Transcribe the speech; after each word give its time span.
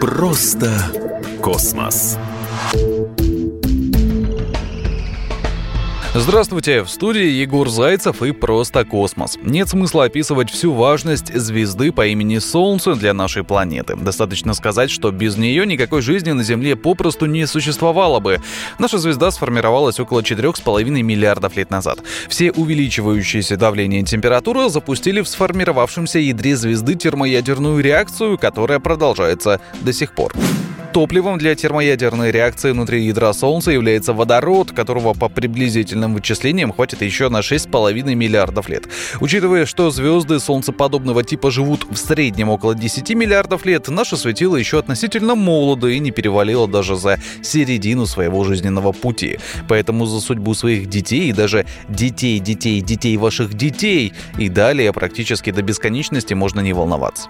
Просто 0.00 0.70
космос. 1.42 2.16
Здравствуйте, 6.16 6.84
в 6.84 6.88
студии 6.88 7.26
Егор 7.26 7.68
Зайцев 7.68 8.22
и 8.22 8.30
«Просто 8.30 8.84
космос». 8.84 9.36
Нет 9.42 9.68
смысла 9.68 10.04
описывать 10.04 10.48
всю 10.48 10.72
важность 10.72 11.34
звезды 11.34 11.90
по 11.90 12.06
имени 12.06 12.38
Солнце 12.38 12.94
для 12.94 13.12
нашей 13.12 13.42
планеты. 13.42 13.96
Достаточно 13.96 14.54
сказать, 14.54 14.92
что 14.92 15.10
без 15.10 15.36
нее 15.36 15.66
никакой 15.66 16.02
жизни 16.02 16.30
на 16.30 16.44
Земле 16.44 16.76
попросту 16.76 17.26
не 17.26 17.48
существовало 17.48 18.20
бы. 18.20 18.40
Наша 18.78 18.98
звезда 18.98 19.32
сформировалась 19.32 19.98
около 19.98 20.20
4,5 20.20 20.84
миллиардов 21.02 21.56
лет 21.56 21.72
назад. 21.72 21.98
Все 22.28 22.52
увеличивающиеся 22.52 23.56
давление 23.56 24.02
и 24.02 24.04
температура 24.04 24.68
запустили 24.68 25.20
в 25.20 25.26
сформировавшемся 25.26 26.20
ядре 26.20 26.54
звезды 26.54 26.94
термоядерную 26.94 27.82
реакцию, 27.82 28.38
которая 28.38 28.78
продолжается 28.78 29.60
до 29.82 29.92
сих 29.92 30.14
пор. 30.14 30.32
Топливом 30.94 31.38
для 31.38 31.56
термоядерной 31.56 32.30
реакции 32.30 32.70
внутри 32.70 33.04
ядра 33.04 33.32
Солнца 33.32 33.72
является 33.72 34.12
водород, 34.12 34.70
которого 34.70 35.12
по 35.12 35.28
приблизительным 35.28 36.14
вычислениям 36.14 36.72
хватит 36.72 37.02
еще 37.02 37.28
на 37.28 37.40
6,5 37.40 38.14
миллиардов 38.14 38.68
лет. 38.68 38.84
Учитывая, 39.20 39.66
что 39.66 39.90
звезды 39.90 40.38
солнцеподобного 40.38 41.24
типа 41.24 41.50
живут 41.50 41.84
в 41.90 41.96
среднем 41.96 42.48
около 42.48 42.76
10 42.76 43.10
миллиардов 43.16 43.64
лет, 43.66 43.88
наше 43.88 44.16
светило 44.16 44.54
еще 44.54 44.78
относительно 44.78 45.34
молодо 45.34 45.88
и 45.88 45.98
не 45.98 46.12
перевалило 46.12 46.68
даже 46.68 46.94
за 46.94 47.18
середину 47.42 48.06
своего 48.06 48.44
жизненного 48.44 48.92
пути. 48.92 49.40
Поэтому 49.66 50.06
за 50.06 50.20
судьбу 50.20 50.54
своих 50.54 50.88
детей 50.88 51.30
и 51.30 51.32
даже 51.32 51.66
детей, 51.88 52.38
детей, 52.38 52.80
детей 52.80 53.16
ваших 53.16 53.54
детей 53.54 54.12
и 54.38 54.48
далее 54.48 54.92
практически 54.92 55.50
до 55.50 55.62
бесконечности 55.62 56.34
можно 56.34 56.60
не 56.60 56.72
волноваться. 56.72 57.28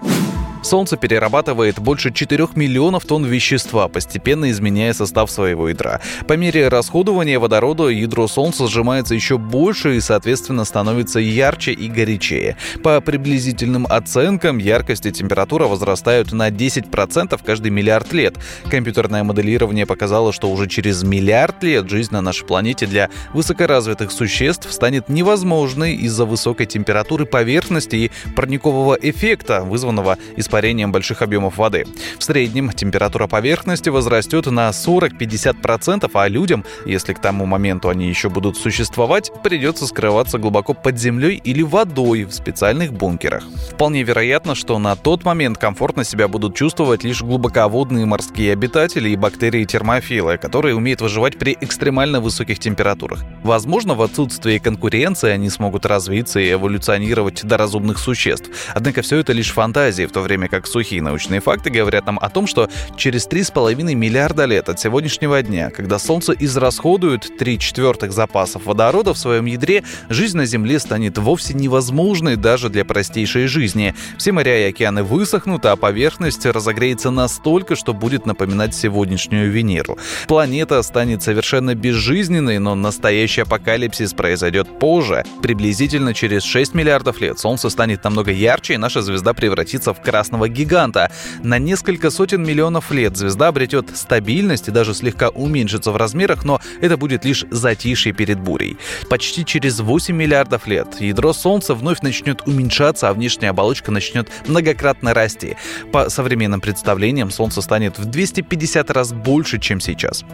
Солнце 0.65 0.97
перерабатывает 0.97 1.77
больше 1.77 2.11
4 2.11 2.47
миллионов 2.55 3.05
тонн 3.05 3.23
вещества, 3.23 3.87
постепенно 3.87 4.49
изменяя 4.49 4.93
состав 4.93 5.29
своего 5.29 5.69
ядра. 5.69 6.01
По 6.27 6.33
мере 6.33 6.69
расходования 6.69 7.39
водорода 7.39 7.87
ядро 7.89 8.27
Солнца 8.27 8.67
сжимается 8.67 9.13
еще 9.13 9.37
больше 9.37 9.95
и, 9.95 10.01
соответственно, 10.01 10.65
становится 10.65 11.19
ярче 11.19 11.71
и 11.71 11.87
горячее. 11.87 12.57
По 12.81 12.99
приблизительным 12.99 13.85
оценкам, 13.87 14.57
яркость 14.57 15.05
и 15.05 15.11
температура 15.11 15.67
возрастают 15.67 16.31
на 16.31 16.49
10% 16.49 17.39
каждый 17.45 17.69
миллиард 17.69 18.11
лет. 18.11 18.35
Компьютерное 18.67 19.23
моделирование 19.23 19.85
показало, 19.85 20.33
что 20.33 20.49
уже 20.49 20.67
через 20.67 21.03
миллиард 21.03 21.61
лет 21.61 21.87
жизнь 21.91 22.11
на 22.11 22.21
нашей 22.21 22.47
планете 22.47 22.87
для 22.87 23.09
высокоразвитых 23.33 24.11
существ 24.11 24.71
станет 24.73 25.09
невозможной 25.09 25.93
из-за 25.93 26.25
высокой 26.25 26.65
температуры 26.65 27.27
поверхности 27.27 27.95
и 27.95 28.11
парникового 28.35 28.97
эффекта, 28.99 29.61
вызванного 29.61 30.17
испарением 30.37 30.54
испарением 30.55 30.93
больших 30.93 31.21
объемов 31.21 31.57
воды. 31.57 31.85
В 32.17 32.23
среднем 32.23 32.71
температура 32.71 33.27
поверхности 33.27 33.89
возрастет 33.89 34.45
на 34.45 34.69
40-50%, 34.69 36.09
а 36.13 36.27
людям, 36.29 36.63
если 36.85 37.11
к 37.11 37.19
тому 37.19 37.45
моменту 37.45 37.89
они 37.89 38.07
еще 38.07 38.29
будут 38.29 38.55
существовать, 38.55 39.31
придется 39.43 39.85
скрываться 39.85 40.37
глубоко 40.37 40.73
под 40.73 40.97
землей 40.97 41.41
или 41.43 41.61
водой 41.61 42.23
в 42.23 42.31
специальных 42.31 42.93
бункерах. 42.93 43.43
Вполне 43.73 44.03
вероятно, 44.03 44.55
что 44.55 44.79
на 44.79 44.95
тот 44.95 45.25
момент 45.25 45.57
комфортно 45.57 46.05
себя 46.05 46.29
будут 46.29 46.55
чувствовать 46.55 47.03
лишь 47.03 47.21
глубоководные 47.21 48.05
морские 48.05 48.53
обитатели 48.53 49.09
и 49.09 49.17
бактерии-термофилы, 49.17 50.37
которые 50.37 50.73
умеют 50.73 51.01
выживать 51.01 51.37
при 51.37 51.57
экстремально 51.59 52.21
высоких 52.21 52.59
температурах. 52.59 53.25
Возможно, 53.43 53.93
в 53.93 54.01
отсутствии 54.01 54.57
конкуренции 54.57 55.31
они 55.31 55.49
смогут 55.49 55.85
развиться 55.85 56.39
и 56.39 56.53
эволюционировать 56.53 57.43
до 57.43 57.57
разумных 57.57 57.99
существ. 57.99 58.49
Однако 58.73 59.01
все 59.01 59.17
это 59.17 59.33
лишь 59.33 59.51
фантазии, 59.51 60.05
в 60.05 60.11
то 60.13 60.21
время 60.21 60.44
время 60.45 60.49
как 60.49 60.67
сухие 60.67 61.01
научные 61.01 61.39
факты 61.39 61.69
говорят 61.69 62.05
нам 62.05 62.19
о 62.19 62.29
том, 62.29 62.47
что 62.47 62.69
через 62.97 63.27
3,5 63.27 63.93
миллиарда 63.93 64.45
лет 64.45 64.69
от 64.69 64.79
сегодняшнего 64.79 65.41
дня, 65.41 65.69
когда 65.69 65.99
Солнце 65.99 66.33
израсходует 66.33 67.37
3 67.37 67.59
четвертых 67.59 68.11
запасов 68.11 68.65
водорода 68.65 69.13
в 69.13 69.17
своем 69.17 69.45
ядре, 69.45 69.83
жизнь 70.09 70.37
на 70.37 70.45
Земле 70.45 70.79
станет 70.79 71.17
вовсе 71.17 71.53
невозможной 71.53 72.35
даже 72.35 72.69
для 72.69 72.85
простейшей 72.85 73.47
жизни. 73.47 73.93
Все 74.17 74.31
моря 74.31 74.67
и 74.67 74.69
океаны 74.69 75.03
высохнут, 75.03 75.65
а 75.65 75.75
поверхность 75.75 76.45
разогреется 76.45 77.11
настолько, 77.11 77.75
что 77.75 77.93
будет 77.93 78.25
напоминать 78.25 78.75
сегодняшнюю 78.75 79.51
Венеру. 79.51 79.97
Планета 80.27 80.81
станет 80.83 81.23
совершенно 81.23 81.75
безжизненной, 81.75 82.59
но 82.59 82.75
настоящий 82.75 83.41
апокалипсис 83.41 84.13
произойдет 84.13 84.79
позже. 84.79 85.23
Приблизительно 85.41 86.13
через 86.13 86.43
6 86.43 86.73
миллиардов 86.73 87.21
лет 87.21 87.39
Солнце 87.39 87.69
станет 87.69 88.03
намного 88.03 88.31
ярче, 88.31 88.75
и 88.75 88.77
наша 88.77 89.01
звезда 89.01 89.33
превратится 89.33 89.93
в 89.93 90.01
красный 90.01 90.24
красного 90.25 90.49
гиганта. 90.49 91.11
На 91.43 91.59
несколько 91.59 92.09
сотен 92.09 92.43
миллионов 92.43 92.91
лет 92.91 93.15
звезда 93.15 93.49
обретет 93.49 93.95
стабильность 93.95 94.67
и 94.67 94.71
даже 94.71 94.95
слегка 94.95 95.29
уменьшится 95.29 95.91
в 95.91 95.97
размерах, 95.97 96.43
но 96.43 96.59
это 96.81 96.97
будет 96.97 97.25
лишь 97.25 97.45
затишье 97.51 98.11
перед 98.11 98.39
бурей. 98.39 98.77
Почти 99.07 99.45
через 99.45 99.79
8 99.79 100.15
миллиардов 100.15 100.65
лет 100.65 100.99
ядро 100.99 101.31
Солнца 101.31 101.75
вновь 101.75 102.01
начнет 102.01 102.41
уменьшаться, 102.47 103.09
а 103.09 103.13
внешняя 103.13 103.49
оболочка 103.49 103.91
начнет 103.91 104.27
многократно 104.47 105.13
расти. 105.13 105.57
По 105.91 106.09
современным 106.09 106.59
представлениям 106.59 107.29
Солнце 107.29 107.61
станет 107.61 107.99
в 107.99 108.05
250 108.05 108.89
раз 108.89 109.13
больше, 109.13 109.59
чем 109.59 109.79
сейчас. 109.79 110.25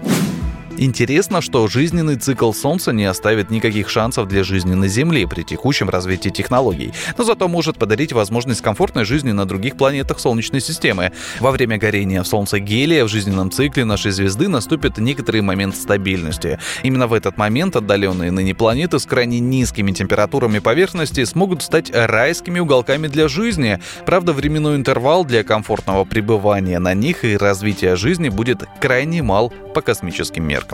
Интересно, 0.83 1.41
что 1.41 1.67
жизненный 1.67 2.15
цикл 2.15 2.51
Солнца 2.53 2.91
не 2.91 3.05
оставит 3.05 3.51
никаких 3.51 3.87
шансов 3.87 4.27
для 4.27 4.43
жизни 4.43 4.73
на 4.73 4.87
Земле 4.87 5.27
при 5.27 5.43
текущем 5.43 5.91
развитии 5.91 6.29
технологий, 6.29 6.91
но 7.19 7.23
зато 7.23 7.47
может 7.47 7.77
подарить 7.77 8.13
возможность 8.13 8.61
комфортной 8.61 9.05
жизни 9.05 9.31
на 9.31 9.45
других 9.45 9.77
планетах 9.77 10.19
Солнечной 10.19 10.59
системы. 10.59 11.11
Во 11.39 11.51
время 11.51 11.77
горения 11.77 12.23
в 12.23 12.27
Солнце 12.27 12.57
гелия 12.57 13.05
в 13.05 13.09
жизненном 13.09 13.51
цикле 13.51 13.85
нашей 13.85 14.09
звезды 14.09 14.47
наступит 14.47 14.97
некоторый 14.97 15.41
момент 15.41 15.75
стабильности. 15.75 16.57
Именно 16.81 17.05
в 17.05 17.13
этот 17.13 17.37
момент 17.37 17.75
отдаленные 17.75 18.31
ныне 18.31 18.55
планеты 18.55 18.97
с 18.97 19.05
крайне 19.05 19.39
низкими 19.39 19.91
температурами 19.91 20.57
поверхности 20.57 21.23
смогут 21.25 21.61
стать 21.61 21.91
райскими 21.93 22.57
уголками 22.57 23.05
для 23.05 23.27
жизни. 23.27 23.79
Правда, 24.07 24.33
временной 24.33 24.77
интервал 24.77 25.25
для 25.25 25.43
комфортного 25.43 26.05
пребывания 26.05 26.79
на 26.79 26.95
них 26.95 27.23
и 27.23 27.37
развития 27.37 27.95
жизни 27.95 28.29
будет 28.29 28.63
крайне 28.79 29.21
мал 29.21 29.53
по 29.75 29.81
космическим 29.81 30.47
меркам. 30.47 30.70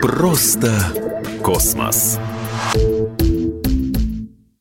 Просто 0.00 0.72
космос. 1.42 2.18